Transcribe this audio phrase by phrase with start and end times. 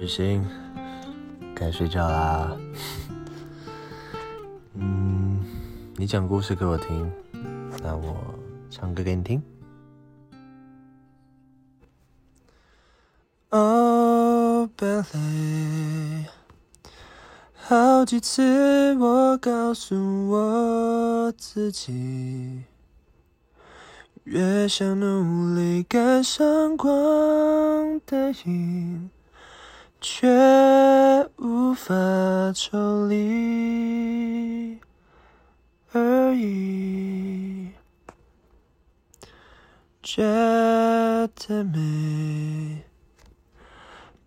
[0.00, 0.46] 雨欣，
[1.56, 2.56] 该睡觉啦。
[4.74, 5.44] 嗯，
[5.96, 7.10] 你讲故事给我听，
[7.82, 8.16] 那我
[8.70, 9.42] 唱歌给你听。
[13.50, 16.26] 哦，Billy，
[17.54, 19.96] 好几次我告诉
[20.28, 22.62] 我自己。
[24.22, 29.10] 越想努力赶上光的影，
[30.00, 30.28] 却
[31.38, 31.92] 无法
[32.54, 34.78] 抽离
[35.92, 37.70] 而已。
[40.00, 42.84] 觉得美，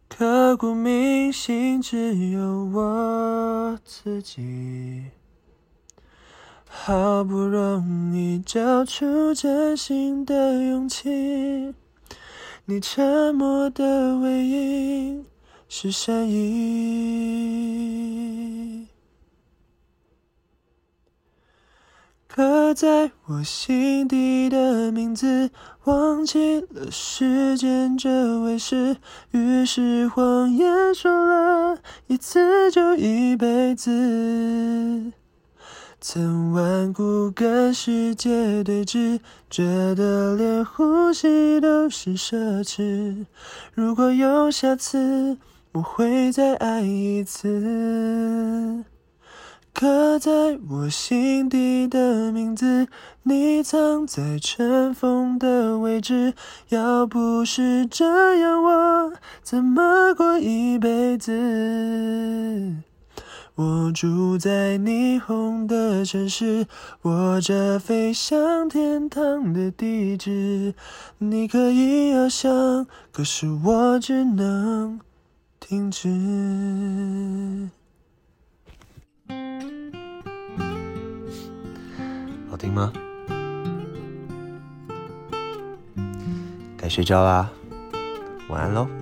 [0.10, 5.06] 刻骨铭心，只有我自己。
[6.68, 11.74] 好不容易交出真心的勇气，
[12.66, 15.26] 你沉默的回应
[15.74, 16.46] 是善意。
[22.28, 25.50] 刻在我心底的名字，
[25.86, 28.98] 忘记了时间这回事，
[29.32, 35.14] 于是谎言说了一次就一辈子。
[36.02, 43.26] 曾顽固跟世界对峙，觉得连呼吸都是奢侈。
[43.74, 45.38] 如果有下次，
[45.74, 48.84] 我会再爱一次。
[49.74, 52.88] 刻在我心底的名字，
[53.24, 56.34] 你藏在尘封的位置。
[56.70, 62.76] 要不是这样，我怎么过一辈子？
[63.56, 66.68] 我住在霓虹的城市，
[67.04, 70.74] 握着飞向天堂的地址。
[71.20, 75.00] 你可以翱翔，可是我只能
[75.62, 76.10] 停止。
[82.50, 82.92] 好听吗？
[86.78, 87.50] 该睡觉啦，
[88.50, 89.01] 晚安喽。